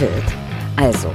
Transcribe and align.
wird. 0.00 0.34
Also, 0.76 1.12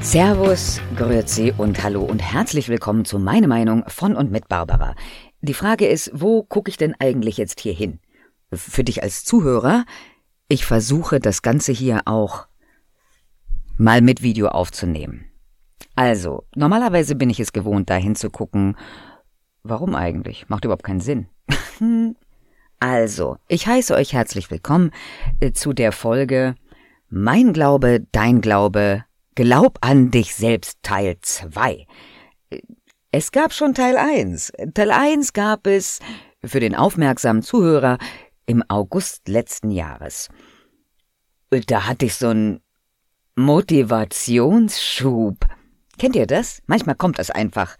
Servus, 0.00 0.80
Grüezi 0.96 1.54
und 1.56 1.84
Hallo 1.84 2.02
und 2.02 2.18
herzlich 2.18 2.68
willkommen 2.68 3.04
zu 3.04 3.20
Meine 3.20 3.46
Meinung 3.46 3.84
von 3.86 4.16
und 4.16 4.32
mit 4.32 4.48
Barbara. 4.48 4.96
Die 5.40 5.54
Frage 5.54 5.86
ist, 5.86 6.10
wo 6.12 6.42
gucke 6.42 6.68
ich 6.68 6.76
denn 6.76 6.96
eigentlich 6.98 7.36
jetzt 7.36 7.60
hier 7.60 7.72
hin? 7.72 8.00
Für 8.52 8.82
dich 8.82 9.04
als 9.04 9.24
Zuhörer, 9.24 9.84
ich 10.48 10.66
versuche 10.66 11.20
das 11.20 11.42
Ganze 11.42 11.70
hier 11.70 12.00
auch 12.06 12.48
mal 13.76 14.00
mit 14.00 14.20
Video 14.20 14.48
aufzunehmen. 14.48 15.26
Also, 15.94 16.44
normalerweise 16.56 17.14
bin 17.14 17.30
ich 17.30 17.38
es 17.38 17.52
gewohnt, 17.52 17.88
dahin 17.88 18.16
zu 18.16 18.30
gucken. 18.30 18.76
Warum 19.62 19.94
eigentlich? 19.94 20.48
Macht 20.48 20.64
überhaupt 20.64 20.82
keinen 20.82 21.00
Sinn. 21.00 21.28
also, 22.80 23.36
ich 23.46 23.68
heiße 23.68 23.94
euch 23.94 24.12
herzlich 24.12 24.50
willkommen 24.50 24.90
äh, 25.38 25.52
zu 25.52 25.72
der 25.72 25.92
Folge 25.92 26.56
Mein 27.10 27.54
Glaube, 27.54 28.06
dein 28.12 28.42
Glaube, 28.42 29.02
Glaub 29.34 29.78
an 29.80 30.10
dich 30.10 30.34
selbst 30.34 30.76
Teil 30.82 31.16
2. 31.22 31.86
Es 33.12 33.32
gab 33.32 33.54
schon 33.54 33.72
Teil 33.72 33.96
1. 33.96 34.52
Teil 34.74 34.90
1 34.90 35.32
gab 35.32 35.66
es 35.66 36.00
für 36.44 36.60
den 36.60 36.74
aufmerksamen 36.74 37.42
Zuhörer 37.42 37.96
im 38.44 38.62
August 38.68 39.26
letzten 39.26 39.70
Jahres. 39.70 40.28
Da 41.48 41.86
hatte 41.86 42.04
ich 42.04 42.14
so 42.14 42.28
einen 42.28 42.60
Motivationsschub. 43.36 45.46
Kennt 45.96 46.14
ihr 46.14 46.26
das? 46.26 46.60
Manchmal 46.66 46.96
kommt 46.96 47.18
das 47.18 47.30
einfach. 47.30 47.78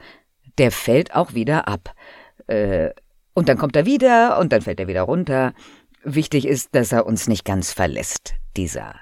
Der 0.56 0.70
fällt 0.70 1.14
auch 1.14 1.34
wieder 1.34 1.68
ab. 1.68 1.92
Äh, 2.46 2.92
und 3.34 3.50
dann 3.50 3.58
kommt 3.58 3.76
er 3.76 3.84
wieder 3.84 4.38
und 4.38 4.54
dann 4.54 4.62
fällt 4.62 4.80
er 4.80 4.88
wieder 4.88 5.02
runter. 5.02 5.52
Wichtig 6.02 6.46
ist, 6.46 6.74
dass 6.74 6.92
er 6.92 7.04
uns 7.04 7.28
nicht 7.28 7.44
ganz 7.44 7.74
verlässt, 7.74 8.32
dieser 8.56 8.94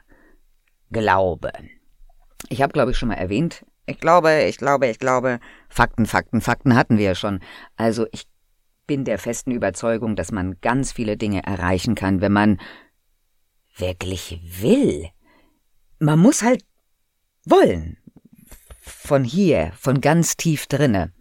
Glaube. 0.91 1.53
Ich 2.49 2.63
habe, 2.63 2.73
glaube 2.73 2.93
ich, 2.93 2.99
schon 2.99 3.09
mal 3.09 3.15
erwähnt, 3.15 3.65
ich 3.87 4.01
glaube, 4.01 4.45
ich 4.45 4.59
glaube, 4.59 4.89
ich 4.89 4.99
glaube, 4.99 5.39
Fakten, 5.69 6.07
Fakten, 6.07 6.41
Fakten 6.41 6.75
hatten 6.75 6.99
wir 6.99 7.05
ja 7.05 7.15
schon. 7.15 7.41
Also 7.77 8.07
ich 8.11 8.27
bin 8.87 9.05
der 9.05 9.19
festen 9.19 9.53
Überzeugung, 9.53 10.17
dass 10.17 10.33
man 10.33 10.61
ganz 10.61 10.93
viele 10.93 11.17
Dinge 11.17 11.45
erreichen 11.45 11.95
kann, 11.95 12.21
wenn 12.21 12.33
man 12.33 12.61
wirklich 13.77 14.41
will. 14.61 15.09
Man 15.99 16.19
muss 16.19 16.43
halt 16.43 16.65
wollen. 17.45 17.99
Von 18.81 19.25
hier, 19.25 19.73
von 19.79 20.01
ganz 20.01 20.37
tief 20.37 20.67
drinne. 20.67 21.13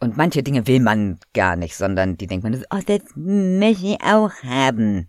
Und 0.00 0.16
manche 0.16 0.42
Dinge 0.42 0.66
will 0.66 0.80
man 0.80 1.18
gar 1.32 1.56
nicht, 1.56 1.76
sondern 1.76 2.16
die 2.16 2.26
denkt 2.26 2.44
man, 2.44 2.54
oh, 2.70 2.80
das 2.86 3.00
möchte 3.14 3.86
ich 3.86 4.02
auch 4.02 4.32
haben. 4.42 5.08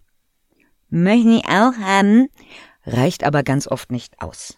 Möchte 0.89 1.29
ich 1.29 1.45
auch 1.45 1.73
haben, 1.77 2.29
reicht 2.85 3.23
aber 3.23 3.43
ganz 3.43 3.67
oft 3.67 3.91
nicht 3.91 4.21
aus. 4.21 4.57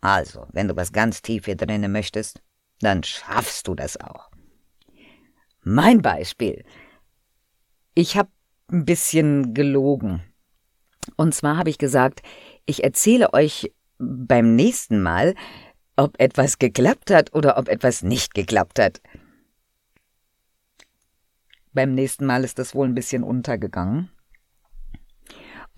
Also, 0.00 0.46
wenn 0.52 0.68
du 0.68 0.76
was 0.76 0.92
ganz 0.92 1.22
tief 1.22 1.46
hier 1.46 1.56
drinnen 1.56 1.90
möchtest, 1.90 2.40
dann 2.80 3.02
schaffst 3.02 3.66
du 3.66 3.74
das 3.74 3.98
auch. 3.98 4.30
Mein 5.62 6.00
Beispiel. 6.00 6.64
Ich 7.94 8.16
habe 8.16 8.30
ein 8.70 8.84
bisschen 8.84 9.54
gelogen. 9.54 10.22
Und 11.16 11.34
zwar 11.34 11.56
habe 11.56 11.70
ich 11.70 11.78
gesagt, 11.78 12.22
ich 12.66 12.84
erzähle 12.84 13.32
euch 13.32 13.72
beim 13.98 14.54
nächsten 14.54 15.02
Mal, 15.02 15.34
ob 15.96 16.20
etwas 16.20 16.58
geklappt 16.58 17.10
hat 17.10 17.34
oder 17.34 17.58
ob 17.58 17.68
etwas 17.68 18.02
nicht 18.02 18.34
geklappt 18.34 18.78
hat. 18.78 19.00
Beim 21.72 21.94
nächsten 21.94 22.24
Mal 22.24 22.44
ist 22.44 22.58
das 22.58 22.74
wohl 22.74 22.86
ein 22.86 22.94
bisschen 22.94 23.24
untergegangen. 23.24 24.10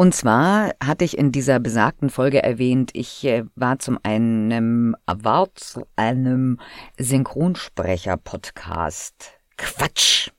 Und 0.00 0.14
zwar 0.14 0.70
hatte 0.82 1.04
ich 1.04 1.18
in 1.18 1.30
dieser 1.30 1.60
besagten 1.60 2.08
Folge 2.08 2.42
erwähnt, 2.42 2.92
ich 2.94 3.22
äh, 3.26 3.44
war 3.54 3.78
zum 3.80 3.98
einen 4.02 4.96
war 5.04 5.54
zu 5.54 5.86
einem 5.94 6.58
Synchronsprecher-Podcast. 6.98 9.34
Quatsch! 9.58 10.30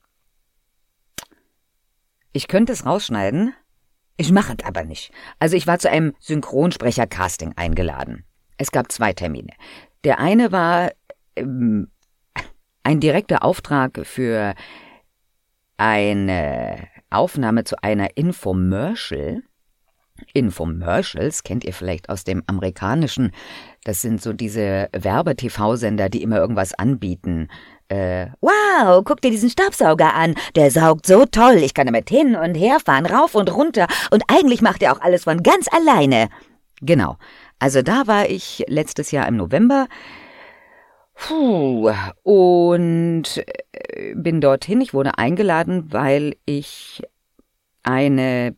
Ich 2.32 2.48
könnte 2.48 2.72
es 2.72 2.84
rausschneiden. 2.84 3.54
Ich 4.16 4.32
mache 4.32 4.56
es 4.58 4.66
aber 4.66 4.82
nicht. 4.82 5.12
Also 5.38 5.56
ich 5.56 5.68
war 5.68 5.78
zu 5.78 5.88
einem 5.88 6.16
Synchronsprecher-Casting 6.18 7.52
eingeladen. 7.54 8.24
Es 8.58 8.72
gab 8.72 8.90
zwei 8.90 9.12
Termine. 9.12 9.52
Der 10.02 10.18
eine 10.18 10.50
war 10.50 10.90
ähm, 11.36 11.88
ein 12.82 12.98
direkter 12.98 13.44
Auftrag 13.44 14.04
für 14.04 14.56
eine 15.76 16.88
Aufnahme 17.10 17.62
zu 17.62 17.80
einer 17.80 18.16
Infomercial 18.16 19.44
Infomercials 20.32 21.42
kennt 21.42 21.64
ihr 21.64 21.72
vielleicht 21.72 22.08
aus 22.08 22.24
dem 22.24 22.42
amerikanischen. 22.46 23.32
Das 23.84 24.02
sind 24.02 24.22
so 24.22 24.32
diese 24.32 24.88
Werbe-TV-Sender, 24.92 26.08
die 26.08 26.22
immer 26.22 26.38
irgendwas 26.38 26.74
anbieten. 26.74 27.48
Äh, 27.88 28.28
wow, 28.40 29.02
guck 29.04 29.20
dir 29.20 29.30
diesen 29.30 29.50
Staubsauger 29.50 30.14
an. 30.14 30.34
Der 30.56 30.70
saugt 30.70 31.06
so 31.06 31.26
toll. 31.26 31.56
Ich 31.56 31.74
kann 31.74 31.86
damit 31.86 32.08
hin 32.08 32.36
und 32.36 32.54
her 32.54 32.78
fahren, 32.84 33.06
rauf 33.06 33.34
und 33.34 33.52
runter. 33.54 33.86
Und 34.10 34.22
eigentlich 34.28 34.62
macht 34.62 34.82
er 34.82 34.92
auch 34.92 35.00
alles 35.00 35.24
von 35.24 35.42
ganz 35.42 35.66
alleine. 35.72 36.28
Genau. 36.80 37.16
Also 37.58 37.82
da 37.82 38.06
war 38.06 38.28
ich 38.28 38.64
letztes 38.66 39.10
Jahr 39.10 39.28
im 39.28 39.36
November. 39.36 39.86
Puh, 41.14 41.92
und 42.22 43.24
äh, 43.36 44.14
bin 44.14 44.40
dorthin. 44.40 44.80
Ich 44.80 44.94
wurde 44.94 45.18
eingeladen, 45.18 45.92
weil 45.92 46.36
ich 46.44 47.02
eine 47.82 48.56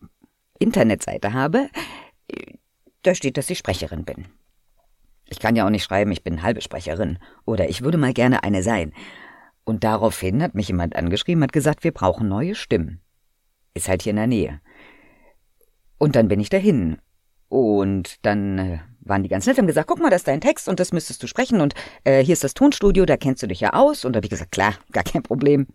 Internetseite 0.58 1.32
habe, 1.32 1.68
da 3.02 3.14
steht, 3.14 3.36
dass 3.36 3.50
ich 3.50 3.58
Sprecherin 3.58 4.04
bin. 4.04 4.26
Ich 5.26 5.38
kann 5.38 5.56
ja 5.56 5.66
auch 5.66 5.70
nicht 5.70 5.84
schreiben, 5.84 6.12
ich 6.12 6.22
bin 6.22 6.42
halbe 6.42 6.60
Sprecherin 6.60 7.18
oder 7.44 7.68
ich 7.68 7.82
würde 7.82 7.98
mal 7.98 8.12
gerne 8.12 8.42
eine 8.42 8.62
sein. 8.62 8.92
Und 9.64 9.84
daraufhin 9.84 10.42
hat 10.42 10.54
mich 10.54 10.68
jemand 10.68 10.94
angeschrieben, 10.94 11.42
hat 11.42 11.52
gesagt, 11.52 11.84
wir 11.84 11.92
brauchen 11.92 12.28
neue 12.28 12.54
Stimmen. 12.54 13.00
Ist 13.72 13.88
halt 13.88 14.02
hier 14.02 14.10
in 14.10 14.16
der 14.16 14.26
Nähe. 14.26 14.60
Und 15.98 16.16
dann 16.16 16.28
bin 16.28 16.40
ich 16.40 16.50
dahin. 16.50 16.98
Und 17.48 18.24
dann 18.26 18.58
äh, 18.58 18.78
waren 19.00 19.22
die 19.22 19.28
ganz 19.28 19.46
nett, 19.46 19.58
haben 19.58 19.66
gesagt, 19.66 19.88
guck 19.88 20.00
mal, 20.00 20.10
das 20.10 20.22
ist 20.22 20.28
dein 20.28 20.40
Text 20.40 20.68
und 20.68 20.80
das 20.80 20.92
müsstest 20.92 21.22
du 21.22 21.26
sprechen 21.26 21.60
und 21.60 21.74
äh, 22.04 22.22
hier 22.22 22.32
ist 22.32 22.44
das 22.44 22.54
Tonstudio, 22.54 23.06
da 23.06 23.16
kennst 23.16 23.42
du 23.42 23.46
dich 23.46 23.60
ja 23.60 23.72
aus. 23.72 24.04
Und 24.04 24.12
da 24.12 24.18
habe 24.18 24.26
ich 24.26 24.30
gesagt, 24.30 24.52
klar, 24.52 24.74
gar 24.92 25.04
kein 25.04 25.22
Problem. 25.22 25.66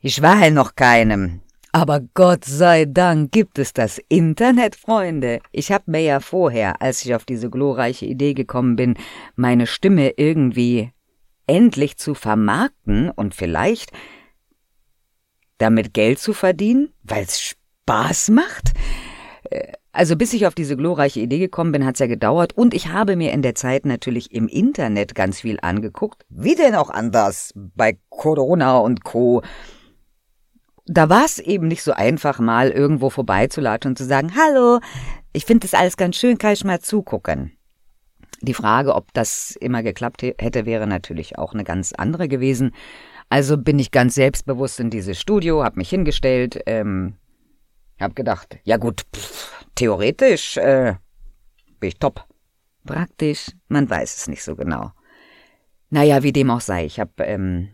Ich 0.00 0.22
war 0.22 0.48
noch 0.50 0.76
keinem. 0.76 1.40
Aber 1.72 2.00
Gott 2.14 2.44
sei 2.44 2.84
Dank 2.84 3.32
gibt 3.32 3.58
es 3.58 3.72
das 3.72 4.00
Internet, 4.08 4.76
Freunde. 4.76 5.40
Ich 5.50 5.72
habe 5.72 5.90
mir 5.90 6.00
ja 6.02 6.20
vorher, 6.20 6.80
als 6.80 7.04
ich 7.04 7.16
auf 7.16 7.24
diese 7.24 7.50
glorreiche 7.50 8.06
Idee 8.06 8.34
gekommen 8.34 8.76
bin, 8.76 8.94
meine 9.34 9.66
Stimme 9.66 10.10
irgendwie 10.16 10.92
endlich 11.48 11.96
zu 11.96 12.14
vermarkten 12.14 13.10
und 13.10 13.34
vielleicht 13.34 13.90
damit 15.58 15.94
Geld 15.94 16.20
zu 16.20 16.32
verdienen, 16.32 16.92
weil 17.02 17.24
es 17.24 17.40
Spaß 17.40 18.28
macht. 18.30 18.74
Äh, 19.50 19.72
also 19.90 20.14
bis 20.14 20.32
ich 20.32 20.46
auf 20.46 20.54
diese 20.54 20.76
glorreiche 20.76 21.18
Idee 21.18 21.40
gekommen 21.40 21.72
bin, 21.72 21.84
hat's 21.84 21.98
ja 21.98 22.06
gedauert 22.06 22.52
und 22.52 22.72
ich 22.72 22.88
habe 22.92 23.16
mir 23.16 23.32
in 23.32 23.42
der 23.42 23.56
Zeit 23.56 23.84
natürlich 23.84 24.32
im 24.32 24.46
Internet 24.46 25.16
ganz 25.16 25.40
viel 25.40 25.58
angeguckt. 25.60 26.24
Wie 26.28 26.54
denn 26.54 26.76
auch 26.76 26.90
anders 26.90 27.52
bei 27.56 27.98
Corona 28.10 28.78
und 28.78 29.02
Co 29.02 29.42
da 30.88 31.08
war 31.08 31.24
es 31.24 31.38
eben 31.38 31.68
nicht 31.68 31.82
so 31.82 31.92
einfach, 31.92 32.38
mal 32.40 32.70
irgendwo 32.70 33.10
vorbeizulatschen 33.10 33.92
und 33.92 33.96
zu 33.96 34.04
sagen, 34.04 34.32
hallo, 34.34 34.80
ich 35.32 35.44
finde 35.44 35.66
das 35.66 35.78
alles 35.78 35.96
ganz 35.96 36.16
schön, 36.16 36.38
kann 36.38 36.52
ich 36.52 36.64
mal 36.64 36.80
zugucken. 36.80 37.52
Die 38.40 38.54
Frage, 38.54 38.94
ob 38.94 39.12
das 39.12 39.56
immer 39.60 39.82
geklappt 39.82 40.22
hätte, 40.22 40.64
wäre 40.64 40.86
natürlich 40.86 41.38
auch 41.38 41.54
eine 41.54 41.64
ganz 41.64 41.92
andere 41.92 42.28
gewesen. 42.28 42.72
Also 43.28 43.58
bin 43.58 43.78
ich 43.78 43.90
ganz 43.90 44.14
selbstbewusst 44.14 44.80
in 44.80 44.90
dieses 44.90 45.20
Studio, 45.20 45.62
habe 45.62 45.76
mich 45.76 45.90
hingestellt, 45.90 46.60
ähm, 46.66 47.16
habe 48.00 48.14
gedacht, 48.14 48.58
ja 48.64 48.76
gut, 48.76 49.04
pff, 49.14 49.66
theoretisch 49.74 50.56
äh, 50.56 50.94
bin 51.80 51.88
ich 51.88 51.98
top. 51.98 52.24
Praktisch, 52.86 53.50
man 53.68 53.90
weiß 53.90 54.16
es 54.16 54.28
nicht 54.28 54.42
so 54.42 54.56
genau. 54.56 54.92
Naja, 55.90 56.22
wie 56.22 56.32
dem 56.32 56.50
auch 56.50 56.60
sei, 56.60 56.86
ich 56.86 57.00
habe 57.00 57.24
ähm, 57.24 57.68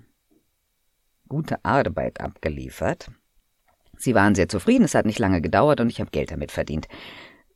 gute 1.35 1.65
Arbeit 1.65 2.21
abgeliefert. 2.21 3.11
Sie 3.97 4.15
waren 4.15 4.37
sehr 4.37 4.49
zufrieden, 4.49 4.85
es 4.85 4.95
hat 4.95 5.05
nicht 5.05 5.19
lange 5.19 5.41
gedauert 5.41 5.81
und 5.81 5.89
ich 5.89 5.99
habe 5.99 6.13
Geld 6.13 6.31
damit 6.31 6.53
verdient. 6.53 6.87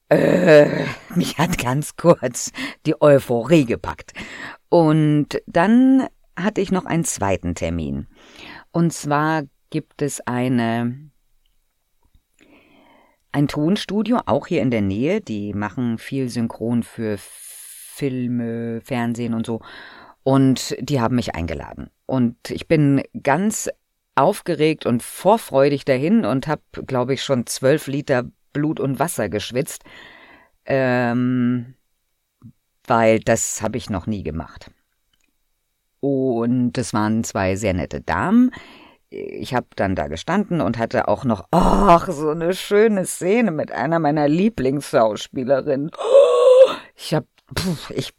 Äh, 0.09 0.85
mich 1.15 1.39
hat 1.39 1.59
ganz 1.59 1.95
kurz 1.95 2.51
die 2.87 3.01
Euphorie 3.01 3.67
gepackt. 3.67 4.15
Und 4.69 5.41
dann 5.47 6.09
hatte 6.37 6.61
ich 6.61 6.73
noch 6.73 6.87
einen 6.87 7.05
zweiten 7.05 7.55
Termin. 7.55 8.09
Und 8.73 8.93
zwar 8.93 9.45
gibt 9.71 10.03
es 10.03 10.21
eine 10.27 11.11
ein 13.31 13.47
Tonstudio, 13.47 14.23
auch 14.27 14.49
hier 14.49 14.61
in 14.63 14.73
der 14.73 14.83
Nähe. 14.83 15.21
Die 15.21 15.55
machen 15.55 15.99
viel 15.99 16.31
Synchron 16.31 16.83
für 16.83 17.17
Filme, 17.17 18.81
Fernsehen 18.81 19.35
und 19.35 19.47
so. 19.47 19.61
Und 20.29 20.77
die 20.79 21.01
haben 21.01 21.17
mich 21.17 21.35
eingeladen. 21.35 21.89
Und 22.05 22.51
ich 22.51 22.69
bin 22.69 23.03
ganz 23.23 23.71
aufgeregt 24.15 24.85
und 24.85 25.03
vorfreudig 25.03 25.87
dahin 25.87 26.27
und 26.27 26.47
habe, 26.47 26.61
glaube 26.87 27.15
ich, 27.15 27.23
schon 27.23 27.47
zwölf 27.47 27.87
Liter 27.87 28.25
Blut 28.53 28.79
und 28.79 28.99
Wasser 28.99 29.31
geschwitzt, 29.31 29.85
ähm, 30.67 31.77
weil 32.87 33.21
das 33.21 33.63
habe 33.63 33.79
ich 33.79 33.89
noch 33.89 34.07
nie 34.07 34.23
gemacht. 34.23 34.71
Und 36.01 36.77
es 36.77 36.93
waren 36.93 37.25
zwei 37.25 37.57
sehr 37.57 37.73
nette 37.73 38.03
Damen. 38.03 38.51
Ich 39.09 39.55
habe 39.55 39.69
dann 39.77 39.95
da 39.95 40.09
gestanden 40.09 40.61
und 40.61 40.77
hatte 40.77 41.09
auch 41.09 41.25
noch, 41.25 41.45
ach, 41.53 42.07
so 42.11 42.29
eine 42.29 42.53
schöne 42.53 43.07
Szene 43.07 43.51
mit 43.51 43.73
einer 43.73 43.99
meiner 43.99 44.29
Lieblingsschauspielerinnen. 44.29 45.91
Ich 46.97 47.15
hab, 47.15 47.25
ich, 47.89 48.13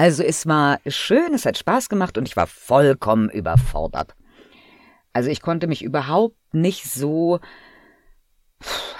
also 0.00 0.22
es 0.22 0.46
war 0.46 0.80
schön, 0.86 1.34
es 1.34 1.44
hat 1.44 1.58
Spaß 1.58 1.90
gemacht 1.90 2.16
und 2.16 2.26
ich 2.26 2.34
war 2.34 2.46
vollkommen 2.46 3.28
überfordert. 3.28 4.16
Also 5.12 5.28
ich 5.28 5.42
konnte 5.42 5.66
mich 5.66 5.84
überhaupt 5.84 6.38
nicht 6.54 6.90
so 6.90 7.38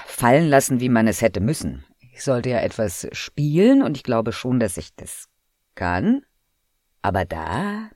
fallen 0.05 0.50
lassen, 0.50 0.81
wie 0.81 0.91
man 0.91 1.08
es 1.08 1.23
hätte 1.23 1.41
müssen. 1.41 1.87
Ich 2.12 2.23
sollte 2.23 2.50
ja 2.50 2.61
etwas 2.61 3.08
spielen 3.12 3.82
und 3.82 3.97
ich 3.97 4.02
glaube 4.02 4.32
schon, 4.32 4.61
dass 4.61 4.76
ich 4.76 4.94
das 4.94 5.31
kann. 5.75 6.20
Aber 7.00 7.25
da 7.25 7.88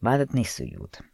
war 0.00 0.18
das 0.18 0.30
nicht 0.30 0.52
so 0.52 0.64
gut. 0.64 1.04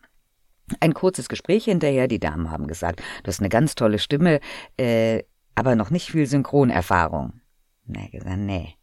Ein 0.81 0.95
kurzes 0.95 1.29
Gespräch 1.29 1.67
hinterher, 1.67 2.09
die 2.09 2.21
Damen 2.21 2.51
haben 2.51 2.69
gesagt, 2.69 3.03
du 3.23 3.29
hast 3.29 3.41
eine 3.41 3.51
ganz 3.51 3.75
tolle 3.75 3.99
Stimme, 3.99 4.41
äh, 4.79 5.25
aber 5.57 5.77
noch 5.77 5.91
nicht 5.91 6.11
viel 6.11 6.25
Synchronerfahrung. 6.25 7.43
Na, 7.85 8.09
gesagt, 8.09 8.39
nee, 8.39 8.79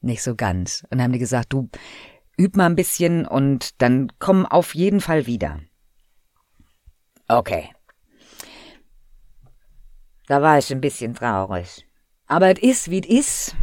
nicht 0.00 0.22
so 0.22 0.34
ganz. 0.34 0.82
Und 0.84 0.98
dann 0.98 1.02
haben 1.02 1.12
die 1.12 1.18
gesagt, 1.18 1.52
du 1.52 1.68
üb 2.38 2.56
mal 2.56 2.66
ein 2.66 2.76
bisschen 2.76 3.26
und 3.26 3.80
dann 3.82 4.10
komm 4.18 4.46
auf 4.46 4.74
jeden 4.74 5.00
Fall 5.00 5.26
wieder. 5.26 5.60
Okay. 7.28 7.70
Da 10.26 10.42
war 10.42 10.58
ich 10.58 10.70
ein 10.72 10.80
bisschen 10.80 11.14
traurig. 11.14 11.86
Aber 12.26 12.50
es 12.50 12.60
ist, 12.60 12.90
wie 12.90 13.00
es 13.00 13.08
ist. 13.08 13.56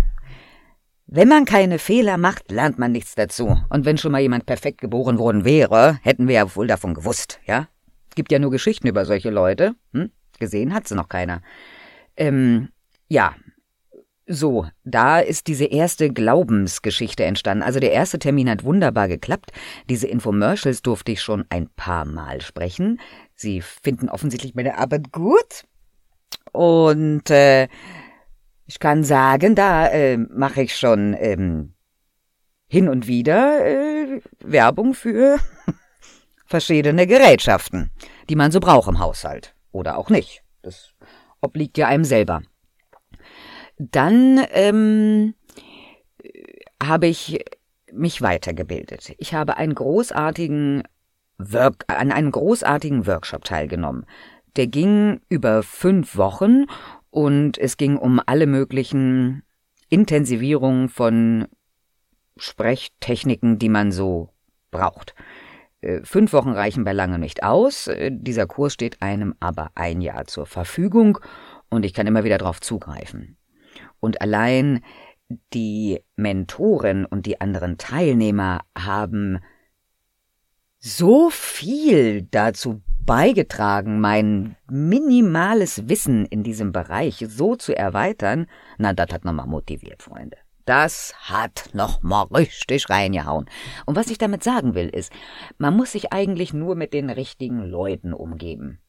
Wenn 1.06 1.30
man 1.30 1.46
keine 1.46 1.80
Fehler 1.80 2.18
macht, 2.18 2.52
lernt 2.52 2.78
man 2.78 2.92
nichts 2.92 3.16
dazu. 3.16 3.58
Und 3.70 3.86
wenn 3.86 3.98
schon 3.98 4.12
mal 4.12 4.20
jemand 4.20 4.46
perfekt 4.46 4.82
geboren 4.82 5.18
worden 5.18 5.46
wäre, 5.46 6.00
hätten 6.02 6.28
wir 6.28 6.36
ja 6.36 6.56
wohl 6.56 6.68
davon 6.68 6.94
gewusst, 6.94 7.40
ja? 7.46 7.70
Es 8.10 8.16
gibt 8.16 8.32
ja 8.32 8.40
nur 8.40 8.52
Geschichten 8.52 8.88
über 8.88 9.06
solche 9.06 9.30
Leute. 9.30 9.76
Hm? 9.94 10.12
Gesehen 10.38 10.74
hat 10.74 10.88
sie 10.88 10.96
noch 10.96 11.08
keiner. 11.08 11.42
Ähm, 12.18 12.70
ja. 13.08 13.36
So, 14.30 14.68
da 14.84 15.20
ist 15.20 15.48
diese 15.48 15.64
erste 15.64 16.12
Glaubensgeschichte 16.12 17.24
entstanden. 17.24 17.64
Also 17.64 17.80
der 17.80 17.94
erste 17.94 18.20
Termin 18.20 18.50
hat 18.50 18.66
wunderbar 18.66 19.08
geklappt. 19.08 19.52
Diese 19.90 20.08
Infomercials 20.08 20.82
durfte 20.82 21.14
ich 21.14 21.22
schon 21.22 21.46
ein 21.50 21.70
paar 21.70 22.04
Mal 22.04 22.42
sprechen. 22.42 23.00
Sie 23.36 23.62
finden 23.62 24.10
offensichtlich 24.10 24.54
meine 24.54 24.78
Arbeit 24.78 25.14
gut. 25.14 25.64
Und 26.52 27.30
äh, 27.30 27.70
ich 28.66 28.80
kann 28.80 29.06
sagen, 29.06 29.56
da 29.56 29.88
äh, 29.88 30.18
mache 30.18 30.62
ich 30.62 30.76
schon 30.76 31.16
ähm, 31.18 31.74
hin 32.68 32.90
und 32.90 33.08
wieder 33.08 33.66
äh, 33.66 34.20
Werbung 34.44 34.94
für 34.94 35.38
verschiedene 36.46 37.08
Gerätschaften, 37.08 37.92
die 38.30 38.36
man 38.36 38.52
so 38.52 38.60
braucht 38.60 38.90
im 38.90 39.00
Haushalt. 39.00 39.56
Oder 39.72 39.98
auch 39.98 40.10
nicht. 40.10 40.44
Das 40.64 40.92
obliegt 41.40 41.78
ja 41.78 41.88
einem 41.88 42.04
selber. 42.04 42.42
Dann 43.78 44.46
ähm, 44.52 45.34
habe 46.82 47.08
ich 47.08 47.44
mich 47.92 48.22
weitergebildet. 48.22 49.14
Ich 49.18 49.34
habe 49.34 49.58
einen 49.58 49.76
großartigen 49.76 50.84
Work 51.38 51.86
an 51.88 52.12
einem 52.12 52.32
großartigen 52.32 53.06
Workshop 53.06 53.44
teilgenommen. 53.44 54.06
Der 54.56 54.68
ging 54.68 55.22
über 55.30 55.62
fünf 55.62 56.18
Wochen 56.18 56.66
und 57.12 57.58
es 57.58 57.78
ging 57.78 57.98
um 57.98 58.20
alle 58.26 58.48
möglichen 58.48 59.44
Intensivierungen 59.90 60.90
von 60.90 61.48
Sprechtechniken, 62.38 63.60
die 63.60 63.70
man 63.70 63.92
so 63.92 64.30
braucht. 64.72 65.14
Äh, 65.82 66.02
fünf 66.04 66.34
Wochen 66.34 66.52
reichen 66.52 66.84
bei 66.84 66.94
lange 66.94 67.20
nicht 67.20 67.44
aus. 67.44 67.88
Äh, 67.88 68.12
dieser 68.12 68.48
Kurs 68.48 68.74
steht 68.74 69.02
einem 69.02 69.36
aber 69.40 69.72
ein 69.76 70.02
Jahr 70.02 70.26
zur 70.26 70.46
Verfügung 70.46 71.20
und 71.70 71.86
ich 71.86 71.94
kann 71.94 72.08
immer 72.08 72.24
wieder 72.24 72.38
darauf 72.38 72.62
zugreifen. 72.62 73.37
Und 74.00 74.22
allein 74.22 74.84
die 75.54 76.02
Mentoren 76.16 77.06
und 77.06 77.26
die 77.26 77.42
anderen 77.42 77.78
Teilnehmer 77.78 78.62
haben 78.78 79.40
so 80.80 81.30
viel 81.30 82.24
dazu 82.24 82.82
beigetragen, 83.00 84.00
mein 84.00 84.56
minimales 84.70 85.90
Wissen 85.90 86.26
in 86.26 86.44
diesem 86.44 86.72
Bereich 86.72 87.26
so 87.28 87.56
zu 87.56 87.76
erweitern, 87.76 88.48
na, 88.78 88.94
das 88.94 89.12
hat 89.12 89.26
nochmal 89.26 89.48
motiviert, 89.48 90.04
Freunde. 90.04 90.38
Das 90.66 91.14
hat 91.18 91.70
nochmal 91.74 92.26
richtig 92.26 92.90
reingehauen. 92.90 93.50
Und 93.86 93.96
was 93.96 94.12
ich 94.12 94.18
damit 94.18 94.44
sagen 94.44 94.76
will, 94.76 94.90
ist, 94.90 95.12
man 95.58 95.76
muss 95.76 95.94
sich 95.94 96.12
eigentlich 96.12 96.54
nur 96.54 96.76
mit 96.76 96.94
den 96.94 97.10
richtigen 97.10 97.64
Leuten 97.64 98.14
umgeben. 98.14 98.80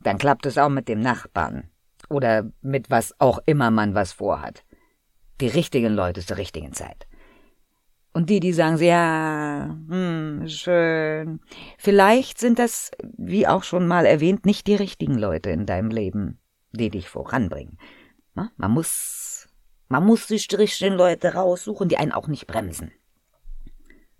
Dann 0.00 0.16
klappt 0.16 0.46
es 0.46 0.56
auch 0.56 0.70
mit 0.70 0.88
dem 0.88 1.00
Nachbarn. 1.00 1.70
Oder 2.14 2.50
mit 2.62 2.90
was 2.90 3.18
auch 3.20 3.40
immer 3.44 3.72
man 3.72 3.94
was 3.94 4.12
vorhat. 4.12 4.62
Die 5.40 5.48
richtigen 5.48 5.92
Leute 5.92 6.24
zur 6.24 6.36
richtigen 6.36 6.72
Zeit. 6.72 7.08
Und 8.12 8.30
die, 8.30 8.38
die 8.38 8.52
sagen, 8.52 8.78
ja, 8.78 9.76
hm, 9.88 10.46
schön. 10.46 11.40
Vielleicht 11.76 12.38
sind 12.38 12.60
das, 12.60 12.92
wie 13.02 13.48
auch 13.48 13.64
schon 13.64 13.88
mal 13.88 14.06
erwähnt, 14.06 14.46
nicht 14.46 14.68
die 14.68 14.76
richtigen 14.76 15.18
Leute 15.18 15.50
in 15.50 15.66
deinem 15.66 15.90
Leben, 15.90 16.38
die 16.70 16.90
dich 16.90 17.08
voranbringen. 17.08 17.76
Man 18.34 18.70
muss, 18.70 19.48
man 19.88 20.06
muss 20.06 20.28
sich 20.28 20.46
die 20.46 20.54
richtigen 20.54 20.94
Leute 20.94 21.34
raussuchen, 21.34 21.88
die 21.88 21.96
einen 21.96 22.12
auch 22.12 22.28
nicht 22.28 22.46
bremsen. 22.46 22.92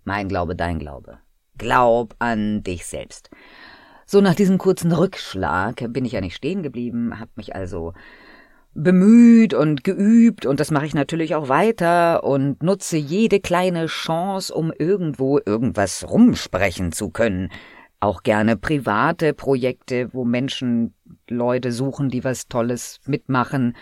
Mein 0.03 0.27
Glaube, 0.27 0.57
dein 0.57 0.79
Glaube. 0.79 1.19
Glaub 1.57 2.15
an 2.19 2.63
dich 2.63 2.85
selbst. 2.85 3.29
So 4.05 4.21
nach 4.21 4.35
diesem 4.35 4.57
kurzen 4.57 4.91
Rückschlag 4.91 5.91
bin 5.91 6.05
ich 6.05 6.11
ja 6.11 6.21
nicht 6.21 6.35
stehen 6.35 6.61
geblieben, 6.61 7.19
hab 7.19 7.35
mich 7.37 7.55
also 7.55 7.93
bemüht 8.75 9.53
und 9.53 9.83
geübt 9.83 10.45
und 10.45 10.59
das 10.59 10.69
mache 10.69 10.85
ich 10.85 10.93
natürlich 10.93 11.33
auch 11.33 11.49
weiter 11.49 12.23
und 12.23 12.61
nutze 12.61 12.97
jede 12.97 13.39
kleine 13.39 13.87
Chance, 13.87 14.53
um 14.53 14.71
irgendwo 14.77 15.39
irgendwas 15.43 16.07
rumsprechen 16.07 16.91
zu 16.91 17.09
können. 17.09 17.51
Auch 17.99 18.21
gerne 18.21 18.57
private 18.57 19.33
Projekte, 19.33 20.13
wo 20.13 20.25
Menschen 20.25 20.93
Leute 21.29 21.71
suchen, 21.71 22.09
die 22.09 22.23
was 22.23 22.47
Tolles 22.47 22.99
mitmachen. 23.05 23.75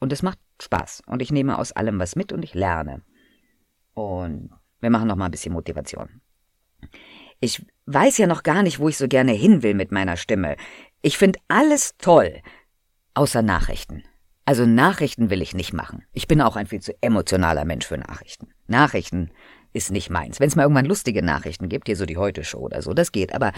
Und 0.00 0.12
es 0.12 0.22
macht 0.22 0.38
Spaß. 0.60 1.02
Und 1.06 1.22
ich 1.22 1.30
nehme 1.30 1.58
aus 1.58 1.72
allem 1.72 2.00
was 2.00 2.16
mit 2.16 2.32
und 2.32 2.42
ich 2.42 2.54
lerne. 2.54 3.02
Und 3.94 4.50
wir 4.80 4.90
machen 4.90 5.06
noch 5.06 5.16
mal 5.16 5.26
ein 5.26 5.30
bisschen 5.30 5.52
Motivation. 5.52 6.20
Ich 7.40 7.64
weiß 7.86 8.18
ja 8.18 8.26
noch 8.26 8.42
gar 8.42 8.62
nicht, 8.62 8.78
wo 8.78 8.88
ich 8.88 8.96
so 8.96 9.08
gerne 9.08 9.32
hin 9.32 9.62
will 9.62 9.74
mit 9.74 9.92
meiner 9.92 10.16
Stimme. 10.16 10.56
Ich 11.02 11.18
finde 11.18 11.38
alles 11.48 11.96
toll, 11.98 12.42
außer 13.14 13.42
Nachrichten. 13.42 14.02
Also 14.44 14.64
Nachrichten 14.64 15.30
will 15.30 15.42
ich 15.42 15.54
nicht 15.54 15.72
machen. 15.72 16.04
Ich 16.12 16.26
bin 16.26 16.40
auch 16.40 16.56
ein 16.56 16.66
viel 16.66 16.80
zu 16.80 16.94
emotionaler 17.02 17.64
Mensch 17.64 17.86
für 17.86 17.98
Nachrichten. 17.98 18.48
Nachrichten 18.66 19.30
ist 19.72 19.90
nicht 19.90 20.10
meins. 20.10 20.40
Wenn 20.40 20.48
es 20.48 20.56
mal 20.56 20.62
irgendwann 20.62 20.86
lustige 20.86 21.22
Nachrichten 21.22 21.68
gibt, 21.68 21.86
hier 21.86 21.96
so 21.96 22.06
die 22.06 22.16
Heute-Show 22.16 22.58
oder 22.58 22.80
so, 22.82 22.94
das 22.94 23.12
geht. 23.12 23.34
Aber 23.34 23.52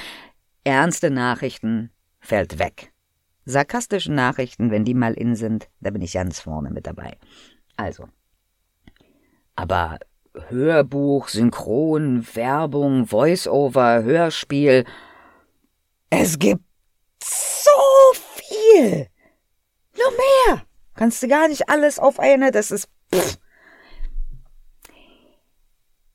ernste 0.65 1.11
Nachrichten 1.11 1.91
fällt 2.19 2.59
weg. 2.59 2.93
Sarkastische 3.45 4.13
Nachrichten, 4.13 4.71
wenn 4.71 4.85
die 4.85 4.95
mal 4.95 5.15
in 5.15 5.37
sind, 5.37 5.69
da 5.81 5.91
bin 5.91 6.03
ich 6.03 6.13
ganz 6.13 6.41
vorne 6.41 6.71
mit 6.71 6.87
dabei. 6.87 7.17
Also. 7.77 8.09
Aber 9.57 9.99
Hörbuch, 10.49 11.29
Synchron, 11.29 12.27
Werbung, 12.35 13.07
Voice-Over, 13.07 14.03
Hörspiel. 14.03 14.85
Es 16.11 16.39
gibt 16.39 16.63
so 17.23 17.71
viel. 18.15 19.07
Noch 19.97 20.11
mehr. 20.11 20.63
Kannst 20.95 21.23
du 21.23 21.29
gar 21.29 21.49
nicht 21.49 21.69
alles 21.69 21.99
auf 21.99 22.19
eine, 22.19 22.51
das 22.51 22.71
ist. 22.71 22.89
Pff. 23.15 23.39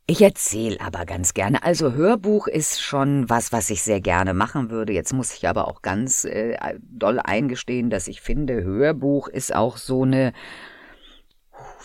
Ich 0.08 0.22
erzähle 0.22 0.80
aber 0.82 1.08
ganz 1.08 1.34
gerne. 1.34 1.64
Also 1.64 1.94
Hörbuch 1.94 2.46
ist 2.46 2.80
schon 2.80 3.28
was, 3.28 3.52
was 3.52 3.72
ich 3.72 3.82
sehr 3.82 4.02
gerne 4.02 4.36
machen 4.36 4.70
würde. 4.70 4.94
Jetzt 4.94 5.14
muss 5.14 5.34
ich 5.34 5.48
aber 5.48 5.68
auch 5.68 5.82
ganz 5.82 6.26
äh, 6.26 6.56
doll 6.80 7.20
eingestehen, 7.20 7.90
dass 7.90 8.08
ich 8.08 8.22
finde, 8.22 8.64
Hörbuch 8.64 9.28
ist 9.28 9.56
auch 9.56 9.78
so 9.78 10.04
eine, 10.04 10.34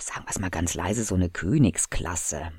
sagen 0.02 0.26
wir 0.26 0.30
es 0.30 0.38
mal 0.38 0.50
ganz 0.50 0.74
leise, 0.74 1.04
so 1.04 1.14
eine 1.14 1.30
Königsklasse. 1.30 2.52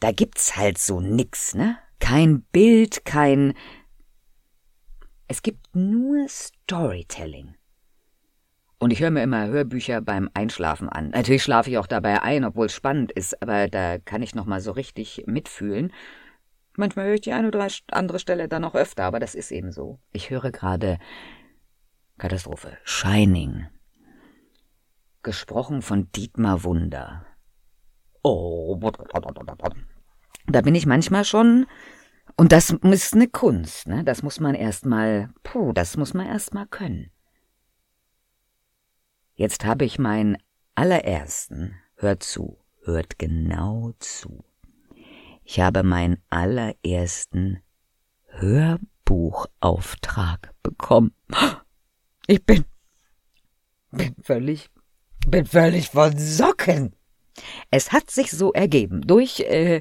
Da 0.00 0.12
gibt's 0.12 0.56
halt 0.56 0.78
so 0.78 1.00
nix, 1.00 1.54
ne? 1.54 1.78
Kein 1.98 2.42
Bild, 2.42 3.04
kein. 3.04 3.54
Es 5.26 5.42
gibt 5.42 5.74
nur 5.74 6.28
Storytelling. 6.28 7.54
Und 8.78 8.92
ich 8.92 9.00
höre 9.00 9.10
mir 9.10 9.24
immer 9.24 9.48
Hörbücher 9.48 10.00
beim 10.00 10.30
Einschlafen 10.34 10.88
an. 10.88 11.10
Natürlich 11.10 11.42
schlafe 11.42 11.68
ich 11.70 11.78
auch 11.78 11.88
dabei 11.88 12.22
ein, 12.22 12.44
obwohl 12.44 12.66
es 12.66 12.74
spannend 12.74 13.10
ist, 13.10 13.42
aber 13.42 13.66
da 13.68 13.98
kann 13.98 14.22
ich 14.22 14.36
noch 14.36 14.46
mal 14.46 14.60
so 14.60 14.70
richtig 14.70 15.24
mitfühlen. 15.26 15.92
Manchmal 16.76 17.06
höre 17.06 17.14
ich 17.14 17.22
die 17.22 17.32
eine 17.32 17.48
oder 17.48 17.66
andere 17.90 18.20
Stelle 18.20 18.46
dann 18.46 18.64
auch 18.64 18.76
öfter, 18.76 19.02
aber 19.02 19.18
das 19.18 19.34
ist 19.34 19.50
eben 19.50 19.72
so. 19.72 19.98
Ich 20.12 20.30
höre 20.30 20.52
gerade 20.52 21.00
Katastrophe. 22.18 22.78
Shining. 22.84 23.66
Gesprochen 25.22 25.82
von 25.82 26.10
Dietmar 26.12 26.64
Wunder. 26.64 27.26
Oh, 28.22 28.78
da 30.46 30.62
bin 30.62 30.74
ich 30.74 30.86
manchmal 30.86 31.24
schon, 31.24 31.66
und 32.36 32.52
das 32.52 32.70
ist 32.70 33.14
eine 33.14 33.28
Kunst, 33.28 33.86
ne? 33.86 34.04
Das 34.04 34.22
muss 34.22 34.40
man 34.40 34.54
erstmal, 34.54 35.30
puh, 35.42 35.72
das 35.72 35.96
muss 35.96 36.12
man 36.14 36.26
erstmal 36.26 36.66
können. 36.66 37.10
Jetzt 39.34 39.64
habe 39.64 39.84
ich 39.84 39.98
meinen 39.98 40.38
allerersten, 40.74 41.74
hört 41.96 42.22
zu, 42.22 42.58
hört 42.82 43.18
genau 43.18 43.92
zu. 43.98 44.44
Ich 45.44 45.60
habe 45.60 45.82
meinen 45.82 46.22
allerersten 46.28 47.62
Hörbuchauftrag 48.26 50.52
bekommen. 50.62 51.14
Ich 52.26 52.44
bin, 52.44 52.64
bin 53.90 54.14
völlig, 54.22 54.70
bin 55.30 55.46
völlig 55.46 55.90
von 55.90 56.16
Socken. 56.16 56.94
Es 57.70 57.92
hat 57.92 58.10
sich 58.10 58.30
so 58.30 58.52
ergeben 58.52 59.02
durch 59.02 59.40
äh, 59.40 59.80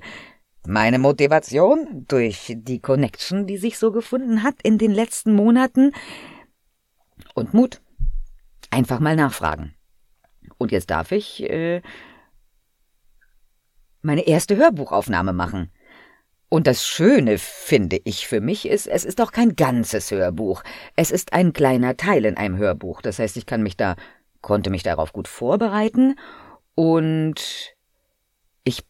meine 0.66 1.00
Motivation, 1.00 2.06
durch 2.08 2.54
die 2.56 2.80
Connection, 2.80 3.48
die 3.48 3.58
sich 3.58 3.78
so 3.78 3.92
gefunden 3.92 4.44
hat 4.44 4.56
in 4.64 4.78
den 4.78 4.92
letzten 4.92 5.34
Monaten 5.34 5.94
und 7.34 7.54
Mut. 7.54 7.82
Einfach 8.70 9.00
mal 9.00 9.16
nachfragen. 9.16 9.74
Und 10.58 10.72
jetzt 10.72 10.90
darf 10.90 11.12
ich 11.12 11.42
äh, 11.44 11.82
meine 14.02 14.28
erste 14.28 14.58
Hörbuchaufnahme 14.58 15.34
machen. 15.34 15.72
Und 16.50 16.66
das 16.66 16.88
Schöne, 16.88 17.38
finde 17.38 18.00
ich 18.06 18.28
für 18.28 18.40
mich, 18.40 18.68
ist, 18.68 18.88
es 18.88 19.04
ist 19.04 19.20
doch 19.20 19.32
kein 19.34 19.56
ganzes 19.56 20.12
Hörbuch. 20.12 20.64
Es 20.96 21.12
ist 21.12 21.34
ein 21.34 21.52
kleiner 21.52 21.98
Teil 21.98 22.24
in 22.24 22.38
einem 22.38 22.58
Hörbuch. 22.58 23.02
Das 23.02 23.20
heißt, 23.20 23.36
ich 23.36 23.46
kann 23.46 23.64
mich 23.64 23.76
da, 23.76 23.96
konnte 24.48 24.70
mich 24.70 24.82
darauf 24.82 25.12
gut 25.12 25.28
vorbereiten 25.28 26.16
und 26.74 27.76
ich 28.64 28.86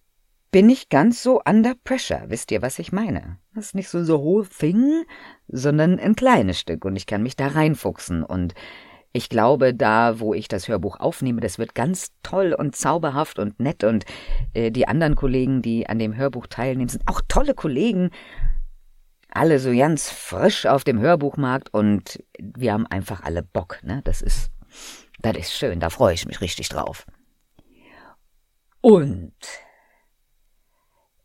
bin 0.52 0.68
nicht 0.68 0.92
ganz 0.92 1.24
so 1.24 1.42
under 1.50 1.74
pressure. 1.84 2.26
Wisst 2.28 2.52
ihr, 2.52 2.62
was 2.62 2.78
ich 2.78 2.92
meine? 2.92 3.40
Das 3.56 3.66
ist 3.66 3.76
nicht 3.76 3.90
so 3.90 4.04
so 4.04 4.22
whole 4.22 4.48
thing, 4.48 5.04
sondern 5.48 5.98
ein 5.98 6.16
kleines 6.16 6.60
Stück 6.60 6.86
und 6.86 6.96
ich 6.96 7.08
kann 7.08 7.24
mich 7.24 7.36
da 7.36 7.48
reinfuchsen 7.48 8.22
und 8.22 8.54
ich 9.14 9.30
glaube, 9.30 9.74
da, 9.74 10.20
wo 10.20 10.36
ich 10.36 10.48
das 10.48 10.68
Hörbuch 10.68 11.00
aufnehme, 11.00 11.42
das 11.42 11.58
wird 11.58 11.74
ganz 11.74 12.12
toll 12.22 12.54
und 12.54 12.76
zauberhaft 12.76 13.40
und 13.40 13.60
nett. 13.60 13.84
Und 13.84 14.06
äh, 14.54 14.70
die 14.70 14.88
anderen 14.88 15.16
Kollegen, 15.16 15.64
die 15.64 15.90
an 15.90 15.98
dem 15.98 16.16
Hörbuch 16.16 16.46
teilnehmen, 16.46 16.90
sind 16.90 17.02
auch 17.08 17.22
tolle 17.28 17.56
Kollegen. 17.56 18.12
Alle 19.32 19.58
so 19.58 19.76
ganz 19.76 20.12
frisch 20.12 20.68
auf 20.68 20.84
dem 20.84 21.00
Hörbuchmarkt 21.00 21.74
und 21.74 22.24
wir 22.38 22.74
haben 22.74 22.86
einfach 22.86 23.24
alle 23.24 23.42
Bock. 23.42 23.80
Ne? 23.82 24.02
Das 24.04 24.22
ist, 24.22 24.52
das 25.34 25.48
ist 25.48 25.58
schön. 25.58 25.80
Da 25.80 25.90
freue 25.90 26.14
ich 26.14 26.26
mich 26.26 26.42
richtig 26.42 26.70
drauf. 26.70 27.06
Und 28.82 29.34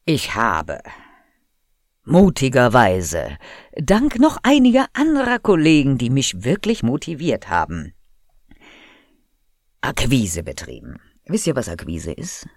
ich 0.05 0.35
habe 0.35 0.81
Mutigerweise, 2.05 3.39
dank 3.77 4.19
noch 4.19 4.39
einiger 4.43 4.87
anderer 4.93 5.39
Kollegen, 5.39 5.99
die 5.99 6.11
mich 6.11 6.43
wirklich 6.43 6.83
motiviert 6.83 7.49
haben. 7.49 7.95
Akquise 9.83 10.43
betrieben. 10.43 10.97
Wisst 11.27 11.47
ihr, 11.47 11.55
was 11.55 11.69
Akquise 11.69 12.11
ist? 12.11 12.49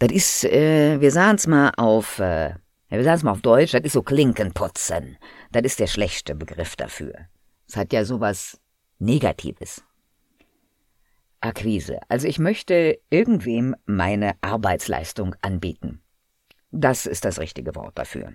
Das 0.00 0.10
ist, 0.10 0.44
äh, 0.44 1.00
wir 1.00 1.12
sahen's 1.12 1.46
mal 1.46 1.70
auf, 1.76 2.18
äh, 2.18 2.56
wir 2.88 3.04
sahen's 3.04 3.22
mal 3.22 3.30
auf 3.30 3.40
Deutsch, 3.40 3.70
das 3.70 3.82
ist 3.82 3.92
so 3.92 4.02
Klinkenputzen. 4.02 5.16
Das 5.52 5.62
ist 5.62 5.78
der 5.78 5.86
schlechte 5.86 6.34
Begriff 6.34 6.74
dafür. 6.74 7.14
Es 7.68 7.76
hat 7.76 7.92
ja 7.92 8.04
sowas 8.04 8.58
Negatives. 8.98 9.84
Akquise. 11.42 11.98
Also 12.08 12.26
ich 12.26 12.38
möchte 12.38 12.98
irgendwem 13.10 13.76
meine 13.84 14.34
Arbeitsleistung 14.40 15.34
anbieten. 15.42 16.00
Das 16.70 17.06
ist 17.06 17.24
das 17.24 17.38
richtige 17.38 17.74
Wort 17.74 17.98
dafür 17.98 18.32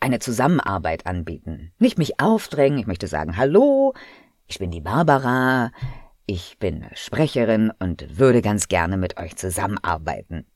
eine 0.00 0.18
Zusammenarbeit 0.18 1.06
anbieten. 1.06 1.72
Nicht 1.78 1.98
mich 1.98 2.20
aufdrängen, 2.20 2.78
ich 2.78 2.86
möchte 2.86 3.06
sagen, 3.08 3.36
hallo, 3.36 3.94
ich 4.46 4.58
bin 4.58 4.70
die 4.70 4.80
Barbara, 4.80 5.72
ich 6.26 6.58
bin 6.58 6.86
Sprecherin 6.94 7.72
und 7.78 8.18
würde 8.18 8.42
ganz 8.42 8.68
gerne 8.68 8.96
mit 8.96 9.16
euch 9.18 9.36
zusammenarbeiten. 9.36 10.46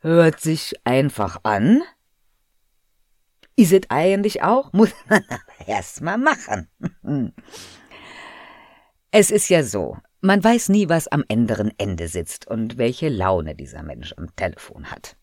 Hört 0.00 0.40
sich 0.40 0.74
einfach 0.84 1.40
an. 1.42 1.82
Ist 3.56 3.72
es 3.72 3.82
eigentlich 3.88 4.42
auch? 4.42 4.72
Muss 4.72 4.94
man 5.08 5.24
aber 5.28 5.68
erst 5.68 6.00
mal 6.00 6.18
machen. 6.18 6.68
es 9.10 9.30
ist 9.30 9.48
ja 9.48 9.62
so, 9.62 9.96
man 10.20 10.42
weiß 10.42 10.68
nie, 10.68 10.88
was 10.88 11.08
am 11.08 11.24
anderen 11.30 11.72
Ende 11.78 12.08
sitzt 12.08 12.46
und 12.46 12.76
welche 12.78 13.08
Laune 13.08 13.54
dieser 13.54 13.82
Mensch 13.82 14.12
am 14.16 14.34
Telefon 14.36 14.90
hat. 14.90 15.16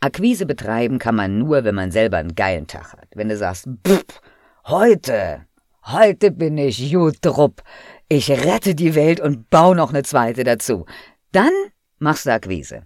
Akquise 0.00 0.44
betreiben 0.44 0.98
kann 0.98 1.14
man 1.14 1.38
nur, 1.38 1.64
wenn 1.64 1.74
man 1.74 1.90
selber 1.90 2.18
einen 2.18 2.34
geilen 2.34 2.66
Tag 2.66 2.92
hat. 2.92 3.08
Wenn 3.14 3.28
du 3.28 3.36
sagst, 3.36 3.68
pff, 3.86 4.20
heute, 4.66 5.46
heute 5.84 6.30
bin 6.30 6.58
ich 6.58 6.92
gut 6.92 7.16
drupp, 7.22 7.62
ich 8.08 8.30
rette 8.30 8.74
die 8.74 8.94
Welt 8.94 9.20
und 9.20 9.48
baue 9.50 9.74
noch 9.74 9.90
eine 9.90 10.02
zweite 10.02 10.44
dazu. 10.44 10.84
Dann 11.32 11.52
machst 11.98 12.26
du 12.26 12.32
Akquise. 12.32 12.82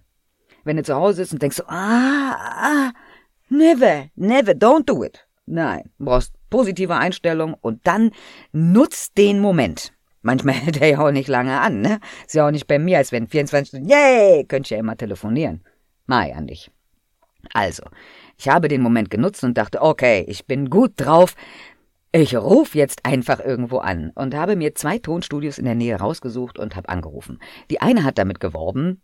Wenn 0.64 0.76
du 0.76 0.82
zu 0.82 0.94
Hause 0.94 1.16
sitzt 1.16 1.32
und 1.32 1.42
denkst, 1.42 1.62
ah, 1.66 2.36
ah, 2.36 2.92
never, 3.48 4.06
never, 4.14 4.52
don't 4.52 4.84
do 4.84 5.02
it. 5.02 5.26
Nein, 5.46 5.90
brauchst 5.98 6.32
positive 6.50 6.96
Einstellung 6.96 7.54
und 7.54 7.86
dann 7.86 8.10
nutzt 8.52 9.16
den 9.16 9.40
Moment. 9.40 9.92
Manchmal 10.22 10.54
hält 10.56 10.80
er 10.80 10.88
ja 10.88 10.98
auch 10.98 11.12
nicht 11.12 11.28
lange 11.28 11.60
an, 11.60 11.80
ne? 11.80 12.00
Ist 12.26 12.34
ja 12.34 12.46
auch 12.46 12.50
nicht 12.50 12.66
bei 12.66 12.78
mir, 12.78 12.98
als 12.98 13.12
wenn 13.12 13.28
24 13.28 13.68
Stunden, 13.68 13.88
yay, 13.88 14.44
könnt 14.44 14.70
ihr 14.70 14.76
ja 14.76 14.80
immer 14.80 14.96
telefonieren. 14.96 15.62
Mai 16.06 16.34
an 16.34 16.46
dich. 16.46 16.70
Also, 17.54 17.84
ich 18.36 18.48
habe 18.48 18.68
den 18.68 18.82
Moment 18.82 19.10
genutzt 19.10 19.44
und 19.44 19.56
dachte, 19.56 19.80
okay, 19.80 20.24
ich 20.28 20.46
bin 20.46 20.68
gut 20.68 20.92
drauf. 20.96 21.34
Ich 22.12 22.36
rufe 22.36 22.76
jetzt 22.76 23.06
einfach 23.06 23.38
irgendwo 23.38 23.78
an 23.78 24.10
und 24.16 24.34
habe 24.34 24.56
mir 24.56 24.74
zwei 24.74 24.98
Tonstudios 24.98 25.58
in 25.58 25.64
der 25.64 25.76
Nähe 25.76 25.96
rausgesucht 25.96 26.58
und 26.58 26.74
habe 26.74 26.88
angerufen. 26.88 27.38
Die 27.70 27.80
eine 27.80 28.02
hat 28.02 28.18
damit 28.18 28.40
geworben, 28.40 29.00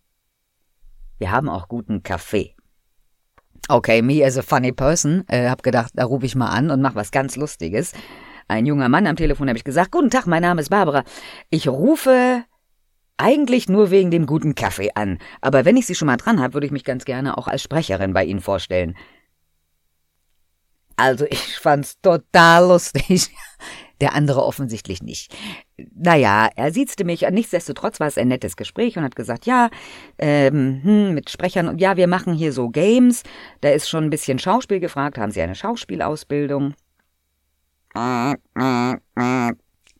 wir 1.18 1.30
haben 1.30 1.48
auch 1.48 1.68
guten 1.68 2.02
Kaffee. 2.02 2.55
Okay, 3.68 4.02
me 4.02 4.24
as 4.24 4.36
a 4.36 4.42
funny 4.42 4.72
person, 4.72 5.24
äh, 5.28 5.48
hab 5.48 5.62
gedacht, 5.62 5.92
da 5.94 6.04
rufe 6.04 6.26
ich 6.26 6.34
mal 6.34 6.50
an 6.50 6.70
und 6.70 6.80
mach 6.80 6.94
was 6.94 7.10
ganz 7.10 7.36
Lustiges. 7.36 7.92
Ein 8.48 8.66
junger 8.66 8.88
Mann 8.88 9.06
am 9.06 9.16
Telefon 9.16 9.48
habe 9.48 9.58
ich 9.58 9.64
gesagt, 9.64 9.90
guten 9.90 10.10
Tag, 10.10 10.26
mein 10.26 10.42
Name 10.42 10.60
ist 10.60 10.70
Barbara. 10.70 11.04
Ich 11.50 11.68
rufe 11.68 12.44
eigentlich 13.16 13.68
nur 13.68 13.90
wegen 13.90 14.10
dem 14.10 14.26
guten 14.26 14.54
Kaffee 14.54 14.90
an, 14.94 15.18
aber 15.40 15.64
wenn 15.64 15.76
ich 15.76 15.86
Sie 15.86 15.94
schon 15.94 16.06
mal 16.06 16.16
dran 16.16 16.40
habe, 16.40 16.54
würde 16.54 16.66
ich 16.66 16.72
mich 16.72 16.84
ganz 16.84 17.04
gerne 17.04 17.38
auch 17.38 17.48
als 17.48 17.62
Sprecherin 17.62 18.12
bei 18.12 18.24
Ihnen 18.24 18.40
vorstellen. 18.40 18.96
Also 20.96 21.26
ich 21.28 21.58
fand's 21.58 22.00
total 22.00 22.68
lustig. 22.68 23.30
Der 24.00 24.14
andere 24.14 24.44
offensichtlich 24.44 25.02
nicht. 25.02 25.34
Naja, 25.94 26.48
er 26.54 26.72
siezte 26.72 27.04
mich, 27.04 27.22
nichtsdestotrotz 27.30 27.98
war 27.98 28.06
es 28.06 28.18
ein 28.18 28.28
nettes 28.28 28.56
Gespräch 28.56 28.98
und 28.98 29.04
hat 29.04 29.16
gesagt, 29.16 29.46
ja, 29.46 29.70
ähm, 30.18 30.80
hm, 30.82 31.14
mit 31.14 31.30
Sprechern 31.30 31.68
und 31.68 31.80
ja, 31.80 31.96
wir 31.96 32.06
machen 32.06 32.34
hier 32.34 32.52
so 32.52 32.68
Games. 32.68 33.22
Da 33.62 33.70
ist 33.70 33.88
schon 33.88 34.04
ein 34.04 34.10
bisschen 34.10 34.38
Schauspiel 34.38 34.80
gefragt. 34.80 35.16
Haben 35.16 35.32
Sie 35.32 35.40
eine 35.40 35.54
Schauspielausbildung? 35.54 36.74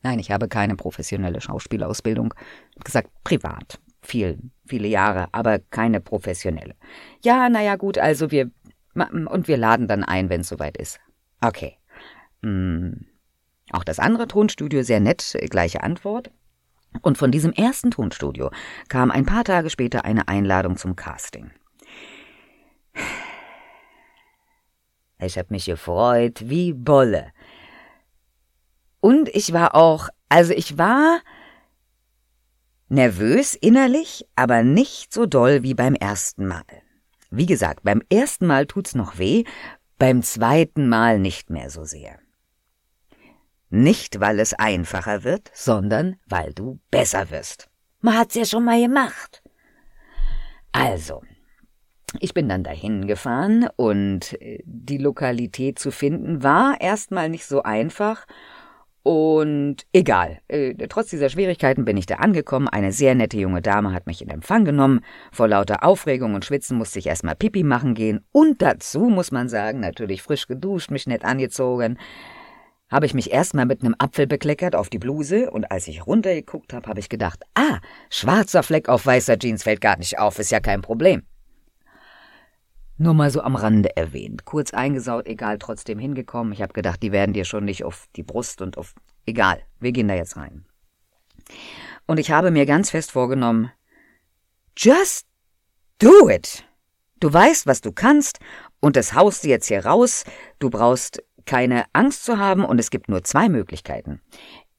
Nein, 0.03 0.19
ich 0.19 0.31
habe 0.31 0.47
keine 0.47 0.75
professionelle 0.75 1.41
Schauspielausbildung. 1.41 2.33
Gesagt, 2.83 3.09
privat. 3.23 3.79
Viel, 4.01 4.37
viele 4.67 4.87
Jahre, 4.87 5.27
aber 5.31 5.59
keine 5.59 5.99
professionelle. 5.99 6.75
Ja, 7.23 7.49
naja, 7.49 7.75
gut, 7.75 7.97
also 7.97 8.31
wir, 8.31 8.51
und 8.93 9.47
wir 9.47 9.57
laden 9.57 9.87
dann 9.87 10.03
ein, 10.03 10.29
wenn 10.29 10.41
es 10.41 10.49
soweit 10.49 10.77
ist. 10.77 10.99
Okay. 11.41 11.77
Hm. 12.43 13.05
Auch 13.71 13.83
das 13.83 13.99
andere 13.99 14.27
Tonstudio 14.27 14.83
sehr 14.83 14.99
nett, 14.99 15.37
gleiche 15.49 15.83
Antwort. 15.83 16.31
Und 17.01 17.17
von 17.17 17.31
diesem 17.31 17.51
ersten 17.53 17.91
Tonstudio 17.91 18.49
kam 18.87 19.11
ein 19.11 19.25
paar 19.25 19.43
Tage 19.43 19.69
später 19.69 20.05
eine 20.05 20.27
Einladung 20.27 20.77
zum 20.77 20.95
Casting. 20.95 21.51
Ich 25.19 25.37
hab 25.37 25.51
mich 25.51 25.65
gefreut 25.65 26.43
wie 26.45 26.73
Bolle. 26.73 27.31
Und 28.99 29.29
ich 29.29 29.53
war 29.53 29.75
auch, 29.75 30.09
also 30.29 30.53
ich 30.53 30.77
war 30.77 31.19
nervös 32.89 33.53
innerlich, 33.53 34.25
aber 34.35 34.63
nicht 34.63 35.13
so 35.13 35.25
doll 35.25 35.63
wie 35.63 35.73
beim 35.73 35.95
ersten 35.95 36.47
Mal. 36.47 36.63
Wie 37.29 37.45
gesagt, 37.45 37.83
beim 37.83 38.01
ersten 38.09 38.47
Mal 38.47 38.65
tut's 38.65 38.95
noch 38.95 39.17
weh, 39.17 39.43
beim 39.97 40.23
zweiten 40.23 40.87
Mal 40.87 41.19
nicht 41.19 41.49
mehr 41.49 41.69
so 41.69 41.83
sehr. 41.83 42.19
Nicht, 43.69 44.19
weil 44.19 44.39
es 44.39 44.53
einfacher 44.53 45.23
wird, 45.23 45.51
sondern 45.53 46.15
weil 46.27 46.53
du 46.53 46.79
besser 46.91 47.29
wirst. 47.31 47.69
Man 48.01 48.17
hat's 48.17 48.35
ja 48.35 48.45
schon 48.45 48.63
mal 48.63 48.81
gemacht. 48.81 49.43
Also, 50.71 51.21
ich 52.19 52.33
bin 52.33 52.47
dann 52.47 52.63
dahin 52.63 53.07
gefahren 53.07 53.67
und 53.75 54.37
die 54.63 54.97
Lokalität 54.97 55.79
zu 55.79 55.91
finden 55.91 56.43
war 56.43 56.79
erstmal 56.79 57.29
nicht 57.29 57.45
so 57.45 57.63
einfach 57.63 58.25
Und 59.07 59.85
egal, 59.93 60.41
äh, 60.49 60.73
trotz 60.89 61.11
dieser 61.11 61.29
Schwierigkeiten 61.29 61.85
bin 61.85 61.95
ich 61.95 62.07
da 62.07 62.15
angekommen. 62.15 62.67
Eine 62.67 62.91
sehr 62.91 63.15
nette 63.15 63.37
junge 63.37 63.61
Dame 63.61 63.93
hat 63.93 64.05
mich 64.05 64.21
in 64.21 64.29
Empfang 64.29 64.65
genommen. 64.65 64.99
Vor 65.31 65.47
lauter 65.47 65.85
Aufregung 65.85 66.35
und 66.35 66.43
Schwitzen 66.43 66.77
musste 66.77 66.99
ich 66.99 67.07
erstmal 67.07 67.35
Pipi 67.35 67.63
machen 67.63 67.93
gehen. 67.93 68.25
Und 68.33 68.61
dazu 68.61 69.05
muss 69.05 69.31
man 69.31 69.47
sagen, 69.47 69.79
natürlich 69.79 70.21
frisch 70.21 70.45
geduscht, 70.47 70.91
mich 70.91 71.07
nett 71.07 71.23
angezogen. 71.23 71.97
Habe 72.89 73.05
ich 73.05 73.13
mich 73.13 73.31
erstmal 73.31 73.65
mit 73.65 73.81
einem 73.81 73.95
Apfel 73.97 74.27
bekleckert 74.27 74.75
auf 74.75 74.89
die 74.89 74.99
Bluse 74.99 75.51
und 75.51 75.71
als 75.71 75.87
ich 75.89 76.07
runtergeguckt 76.07 76.73
habe, 76.73 76.87
habe 76.87 76.99
ich 76.99 77.09
gedacht, 77.09 77.43
ah, 77.53 77.79
schwarzer 78.09 78.63
Fleck 78.63 78.87
auf 78.87 79.05
weißer 79.05 79.37
Jeans 79.37 79.63
fällt 79.63 79.81
gar 79.81 79.97
nicht 79.97 80.19
auf, 80.19 80.39
ist 80.39 80.51
ja 80.51 80.61
kein 80.61 80.81
Problem. 80.81 81.23
Nur 82.97 83.13
mal 83.13 83.29
so 83.29 83.41
am 83.41 83.55
Rande 83.55 83.95
erwähnt. 83.95 84.45
Kurz 84.45 84.73
eingesaut, 84.73 85.27
egal, 85.27 85.59
trotzdem 85.59 85.99
hingekommen. 85.99 86.53
Ich 86.53 86.61
habe 86.61 86.73
gedacht, 86.73 87.03
die 87.03 87.11
werden 87.11 87.33
dir 87.33 87.45
schon 87.45 87.65
nicht 87.65 87.83
auf 87.83 88.07
die 88.15 88.23
Brust 88.23 88.61
und 88.61 88.77
auf. 88.77 88.95
Egal, 89.25 89.61
wir 89.79 89.91
gehen 89.91 90.07
da 90.07 90.15
jetzt 90.15 90.37
rein. 90.37 90.65
Und 92.07 92.19
ich 92.19 92.31
habe 92.31 92.49
mir 92.51 92.65
ganz 92.65 92.89
fest 92.89 93.11
vorgenommen, 93.11 93.71
just 94.77 95.27
do 95.99 96.29
it. 96.29 96.63
Du 97.19 97.31
weißt, 97.31 97.67
was 97.67 97.81
du 97.81 97.91
kannst, 97.91 98.39
und 98.79 98.95
das 98.95 99.13
haust 99.13 99.43
du 99.43 99.49
jetzt 99.49 99.67
hier 99.67 99.85
raus. 99.85 100.23
Du 100.59 100.69
brauchst 100.69 101.23
keine 101.47 101.85
Angst 101.93 102.23
zu 102.23 102.37
haben, 102.37 102.63
und 102.63 102.79
es 102.79 102.91
gibt 102.91 103.09
nur 103.09 103.23
zwei 103.23 103.49
Möglichkeiten. 103.49 104.21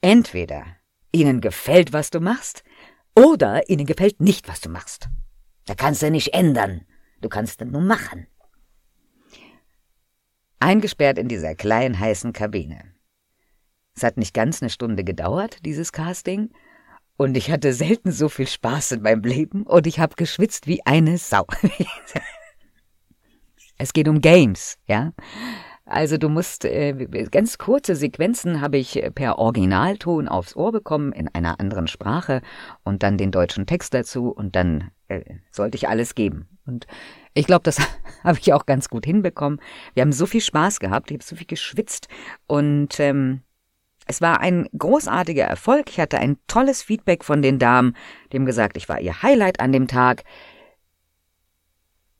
Entweder 0.00 0.64
ihnen 1.10 1.40
gefällt, 1.40 1.92
was 1.92 2.10
du 2.10 2.20
machst, 2.20 2.62
oder 3.16 3.68
ihnen 3.68 3.86
gefällt 3.86 4.20
nicht, 4.20 4.46
was 4.46 4.60
du 4.60 4.68
machst. 4.68 5.08
Da 5.66 5.74
kannst 5.74 6.02
du 6.02 6.10
nicht 6.10 6.34
ändern. 6.34 6.82
Du 7.20 7.28
kannst 7.28 7.60
es 7.60 7.68
nur 7.68 7.80
machen. 7.80 8.28
Eingesperrt 10.60 11.18
in 11.18 11.28
dieser 11.28 11.54
kleinen 11.54 11.98
heißen 11.98 12.32
Kabine. 12.32 12.94
Es 13.96 14.04
hat 14.04 14.16
nicht 14.16 14.34
ganz 14.34 14.62
eine 14.62 14.70
Stunde 14.70 15.02
gedauert, 15.02 15.64
dieses 15.64 15.90
Casting, 15.90 16.50
und 17.18 17.36
ich 17.36 17.50
hatte 17.50 17.72
selten 17.72 18.12
so 18.12 18.28
viel 18.28 18.46
Spaß 18.46 18.92
in 18.92 19.02
meinem 19.02 19.22
Leben 19.22 19.64
und 19.64 19.88
ich 19.88 19.98
habe 19.98 20.14
geschwitzt 20.14 20.68
wie 20.68 20.86
eine 20.86 21.18
Sau. 21.18 21.46
es 23.76 23.92
geht 23.92 24.06
um 24.06 24.20
Games, 24.20 24.78
ja. 24.86 25.12
Also 25.88 26.18
du 26.18 26.28
musst 26.28 26.66
äh, 26.66 26.92
ganz 27.30 27.56
kurze 27.56 27.96
Sequenzen 27.96 28.60
habe 28.60 28.76
ich 28.76 29.02
per 29.14 29.38
Originalton 29.38 30.28
aufs 30.28 30.54
Ohr 30.54 30.70
bekommen 30.70 31.12
in 31.12 31.28
einer 31.28 31.60
anderen 31.60 31.88
Sprache 31.88 32.42
und 32.84 33.02
dann 33.02 33.16
den 33.16 33.30
deutschen 33.30 33.64
Text 33.64 33.94
dazu 33.94 34.28
und 34.28 34.54
dann 34.54 34.90
äh, 35.08 35.22
sollte 35.50 35.76
ich 35.76 35.88
alles 35.88 36.14
geben. 36.14 36.46
Und 36.66 36.86
ich 37.32 37.46
glaube, 37.46 37.62
das 37.62 37.78
habe 38.22 38.38
ich 38.38 38.52
auch 38.52 38.66
ganz 38.66 38.90
gut 38.90 39.06
hinbekommen. 39.06 39.60
Wir 39.94 40.02
haben 40.02 40.12
so 40.12 40.26
viel 40.26 40.42
Spaß 40.42 40.78
gehabt, 40.78 41.10
ich 41.10 41.14
habe 41.16 41.24
so 41.24 41.36
viel 41.36 41.46
geschwitzt 41.46 42.08
und 42.46 43.00
ähm, 43.00 43.40
es 44.06 44.20
war 44.20 44.40
ein 44.40 44.68
großartiger 44.76 45.44
Erfolg. 45.44 45.88
Ich 45.88 46.00
hatte 46.00 46.18
ein 46.18 46.36
tolles 46.48 46.82
Feedback 46.82 47.24
von 47.24 47.40
den 47.40 47.58
Damen, 47.58 47.96
dem 48.34 48.44
gesagt, 48.44 48.76
ich 48.76 48.90
war 48.90 49.00
ihr 49.00 49.22
Highlight 49.22 49.60
an 49.60 49.72
dem 49.72 49.88
Tag. 49.88 50.24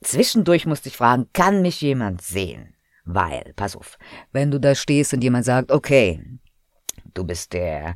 Zwischendurch 0.03 0.65
musste 0.65 0.89
ich 0.89 0.97
fragen, 0.97 1.29
kann 1.35 1.61
mich 1.61 1.83
jemand 1.83 2.23
sehen? 2.23 2.75
Weil, 3.11 3.55
pass 3.57 3.75
auf, 3.75 3.97
wenn 4.33 4.51
du 4.51 4.61
da 4.61 4.75
stehst 4.75 5.15
und 5.15 5.25
jemand 5.25 5.47
sagt, 5.47 5.73
okay, 5.73 6.23
du 7.15 7.25
bist 7.25 7.55
der 7.55 7.95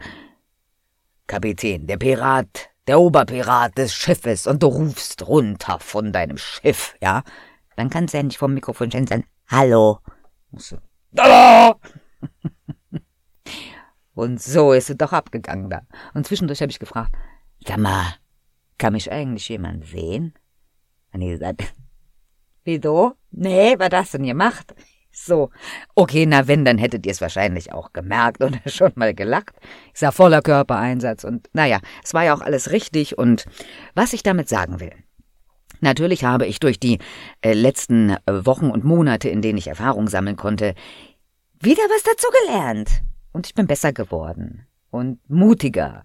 Kapitän, 1.26 1.86
der 1.86 1.98
Pirat, 1.98 2.70
der 2.86 2.98
Oberpirat 2.98 3.76
des 3.76 3.92
Schiffes 3.92 4.46
und 4.46 4.62
du 4.62 4.68
rufst 4.68 5.26
runter 5.28 5.78
von 5.80 6.14
deinem 6.14 6.38
Schiff, 6.38 6.94
ja, 7.02 7.24
dann 7.76 7.90
kannst 7.90 8.14
du 8.14 8.18
ja 8.18 8.22
nicht 8.22 8.38
vom 8.38 8.54
Mikrofon 8.54 8.90
stehen 8.90 9.06
sagen, 9.06 9.26
hallo. 9.48 9.98
Hallo! 11.18 11.74
und 14.14 14.40
so 14.40 14.72
ist 14.72 14.88
es 14.88 14.96
doch 14.96 15.12
abgegangen 15.12 15.68
da. 15.68 15.82
Und 16.14 16.26
zwischendurch 16.26 16.62
habe 16.62 16.72
ich 16.72 16.78
gefragt, 16.78 17.12
sag 17.66 17.76
mal, 17.76 18.14
kann 18.78 18.94
mich 18.94 19.12
eigentlich 19.12 19.46
jemand 19.50 19.84
sehen? 19.84 20.32
Und 21.12 21.20
die 21.20 21.28
gesagt, 21.28 21.64
wieso? 22.64 23.12
Nee, 23.30 23.78
was 23.78 23.90
hast 23.92 24.14
du 24.14 24.18
denn 24.18 24.28
gemacht? 24.28 24.74
So. 25.12 25.50
Okay, 25.94 26.24
na 26.26 26.48
wenn, 26.48 26.64
dann 26.64 26.78
hättet 26.78 27.04
ihr 27.06 27.12
es 27.12 27.20
wahrscheinlich 27.20 27.72
auch 27.72 27.92
gemerkt 27.92 28.42
und 28.42 28.58
schon 28.66 28.92
mal 28.94 29.14
gelacht. 29.14 29.54
Ich 29.92 30.00
sah 30.00 30.10
voller 30.10 30.42
Körpereinsatz 30.42 31.24
und 31.24 31.48
naja, 31.52 31.80
es 32.02 32.14
war 32.14 32.24
ja 32.24 32.34
auch 32.34 32.40
alles 32.40 32.70
richtig 32.70 33.18
und 33.18 33.44
was 33.94 34.14
ich 34.14 34.22
damit 34.22 34.48
sagen 34.48 34.80
will. 34.80 34.92
Natürlich 35.80 36.24
habe 36.24 36.46
ich 36.46 36.60
durch 36.60 36.78
die 36.78 36.98
äh, 37.40 37.52
letzten 37.54 38.10
äh, 38.10 38.46
Wochen 38.46 38.70
und 38.70 38.84
Monate, 38.84 39.28
in 39.28 39.42
denen 39.42 39.58
ich 39.58 39.66
Erfahrung 39.66 40.08
sammeln 40.08 40.36
konnte, 40.36 40.74
wieder 41.60 41.82
was 41.82 42.04
dazu 42.04 42.28
gelernt. 42.46 43.02
Und 43.32 43.46
ich 43.46 43.54
bin 43.54 43.66
besser 43.66 43.92
geworden 43.92 44.66
und 44.90 45.18
mutiger. 45.28 46.04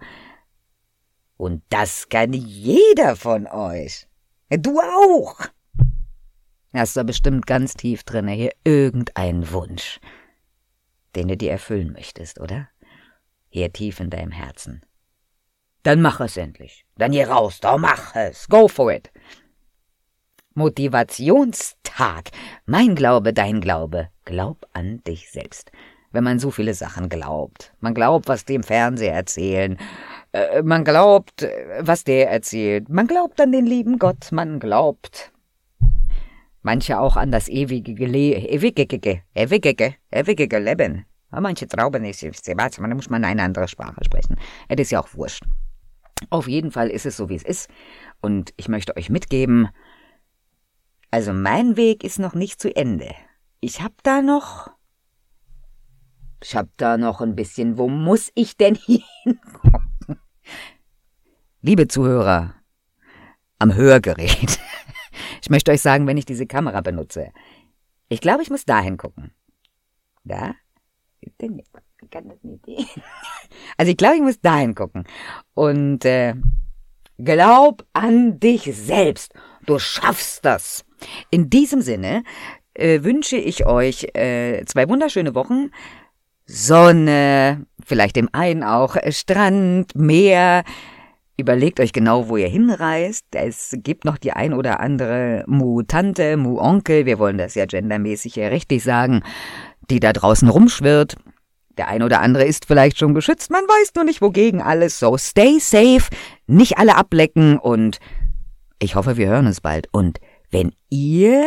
Und 1.37 1.61
das 1.69 2.09
kann 2.09 2.33
jeder 2.33 3.15
von 3.15 3.45
euch. 3.45 4.07
Du 4.49 4.79
auch. 4.79 5.37
Hast 6.77 6.95
du 6.95 7.03
bestimmt 7.03 7.47
ganz 7.47 7.73
tief 7.73 8.03
drinne 8.03 8.33
hier 8.33 8.51
irgendeinen 8.63 9.51
Wunsch, 9.51 9.99
den 11.15 11.27
du 11.27 11.35
dir 11.35 11.49
erfüllen 11.49 11.91
möchtest, 11.91 12.39
oder? 12.39 12.69
Hier 13.49 13.73
tief 13.73 13.99
in 13.99 14.11
deinem 14.11 14.29
Herzen. 14.29 14.83
Dann 15.81 16.01
mach 16.03 16.19
es 16.19 16.37
endlich. 16.37 16.85
Dann 16.95 17.13
geh 17.13 17.23
raus, 17.23 17.59
da 17.61 17.79
mach 17.79 18.15
es. 18.15 18.47
Go 18.47 18.67
for 18.67 18.93
it. 18.93 19.09
Motivationstag. 20.53 22.29
Mein 22.67 22.93
Glaube, 22.93 23.33
dein 23.33 23.59
Glaube. 23.59 24.09
Glaub 24.23 24.67
an 24.73 25.03
dich 25.03 25.31
selbst. 25.31 25.71
Wenn 26.11 26.23
man 26.23 26.37
so 26.37 26.51
viele 26.51 26.75
Sachen 26.75 27.09
glaubt. 27.09 27.73
Man 27.79 27.95
glaubt, 27.95 28.27
was 28.27 28.45
dem 28.45 28.61
Fernseher 28.61 29.15
erzählen. 29.15 29.79
Äh, 30.31 30.61
man 30.61 30.83
glaubt, 30.83 31.47
was 31.79 32.03
der 32.03 32.29
erzählt. 32.29 32.87
Man 32.87 33.07
glaubt 33.07 33.41
an 33.41 33.51
den 33.51 33.65
lieben 33.65 33.97
Gott. 33.97 34.31
Man 34.31 34.59
glaubt 34.59 35.31
manche 36.67 36.99
auch 36.99 37.15
an 37.15 37.31
das 37.31 37.47
ewige, 37.47 37.93
ewige, 37.93 39.21
ewige, 39.33 39.95
ewige 40.11 40.59
Leben. 40.59 41.05
Manche 41.31 41.65
Trauben 41.65 42.03
ist, 42.03 42.25
man 42.79 42.93
muss 42.93 43.09
man 43.09 43.23
eine 43.23 43.41
andere 43.41 43.69
Sprache 43.69 44.03
sprechen. 44.03 44.35
Es 44.67 44.77
ist 44.77 44.91
ja 44.91 44.99
auch 44.99 45.07
wurscht. 45.13 45.43
Auf 46.29 46.49
jeden 46.49 46.71
Fall 46.71 46.89
ist 46.89 47.05
es 47.05 47.15
so, 47.15 47.29
wie 47.29 47.35
es 47.35 47.43
ist. 47.43 47.69
Und 48.19 48.53
ich 48.57 48.67
möchte 48.67 48.97
euch 48.97 49.09
mitgeben, 49.09 49.69
also 51.09 51.31
mein 51.31 51.77
Weg 51.77 52.03
ist 52.03 52.19
noch 52.19 52.33
nicht 52.33 52.59
zu 52.59 52.75
Ende. 52.75 53.15
Ich 53.61 53.81
hab 53.81 53.93
da 54.03 54.21
noch, 54.21 54.69
ich 56.43 56.53
hab 56.57 56.67
da 56.75 56.97
noch 56.97 57.21
ein 57.21 57.35
bisschen, 57.37 57.77
wo 57.77 57.87
muss 57.87 58.29
ich 58.35 58.57
denn 58.57 58.75
hinkommen? 59.23 60.19
Liebe 61.61 61.87
Zuhörer, 61.87 62.55
am 63.57 63.73
Hörgerät. 63.73 64.59
Ich 65.47 65.49
möchte 65.49 65.71
euch 65.71 65.81
sagen, 65.81 66.07
wenn 66.07 66.17
ich 66.17 66.25
diese 66.25 66.45
Kamera 66.45 66.81
benutze. 66.81 67.31
Ich 68.09 68.19
glaube, 68.19 68.43
ich 68.43 68.49
muss 68.49 68.65
dahin 68.65 68.97
gucken. 68.97 69.31
Da? 70.25 70.55
Also 73.77 73.91
ich 73.91 73.95
glaube, 73.95 74.17
ich 74.17 74.21
muss 74.21 74.41
dahin 74.41 74.75
gucken. 74.75 75.05
Und 75.53 76.03
äh, 76.03 76.35
glaub 77.17 77.85
an 77.93 78.41
dich 78.41 78.63
selbst. 78.75 79.31
Du 79.65 79.79
schaffst 79.79 80.43
das. 80.43 80.83
In 81.29 81.49
diesem 81.49 81.81
Sinne 81.81 82.23
äh, 82.73 83.03
wünsche 83.03 83.37
ich 83.37 83.65
euch 83.65 84.03
äh, 84.15 84.65
zwei 84.65 84.89
wunderschöne 84.89 85.33
Wochen. 85.33 85.71
Sonne, 86.45 87.65
vielleicht 87.85 88.17
dem 88.17 88.27
einen 88.33 88.63
auch 88.63 88.97
Strand, 89.11 89.95
Meer, 89.95 90.65
Überlegt 91.39 91.79
euch 91.79 91.93
genau, 91.93 92.29
wo 92.29 92.37
ihr 92.37 92.47
hinreist. 92.47 93.25
Es 93.35 93.75
gibt 93.83 94.05
noch 94.05 94.17
die 94.17 94.31
ein 94.31 94.53
oder 94.53 94.79
andere 94.79 95.43
Mu-Tante, 95.45 96.35
Mu-Onkel, 96.35 97.05
wir 97.05 97.19
wollen 97.19 97.37
das 97.37 97.53
ja 97.53 97.65
gendermäßig 97.65 98.35
ja 98.35 98.47
richtig 98.47 98.83
sagen, 98.83 99.21
die 99.91 99.99
da 99.99 100.13
draußen 100.13 100.49
rumschwirrt. 100.49 101.15
Der 101.77 101.89
ein 101.89 102.01
oder 102.01 102.21
andere 102.21 102.43
ist 102.43 102.65
vielleicht 102.65 102.97
schon 102.97 103.13
geschützt, 103.13 103.51
man 103.51 103.61
weiß 103.61 103.91
nur 103.95 104.03
nicht 104.03 104.21
wogegen 104.21 104.63
alles. 104.63 104.97
So 104.97 105.15
stay 105.17 105.59
safe, 105.59 106.09
nicht 106.47 106.79
alle 106.79 106.95
ablecken 106.95 107.59
und 107.59 107.99
ich 108.79 108.95
hoffe, 108.95 109.17
wir 109.17 109.27
hören 109.27 109.45
uns 109.45 109.61
bald. 109.61 109.87
Und 109.91 110.19
wenn 110.49 110.73
ihr 110.89 111.43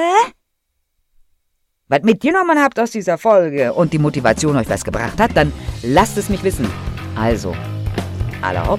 was 1.88 2.02
mitgenommen 2.02 2.60
habt 2.60 2.78
aus 2.78 2.92
dieser 2.92 3.18
Folge 3.18 3.72
und 3.72 3.92
die 3.92 3.98
Motivation 3.98 4.56
euch 4.56 4.68
was 4.68 4.84
gebracht 4.84 5.18
hat, 5.18 5.36
dann 5.36 5.52
lasst 5.82 6.16
es 6.16 6.28
mich 6.28 6.44
wissen. 6.44 6.70
Also, 7.16 7.56
alle 8.42 8.64
hopp, 8.64 8.78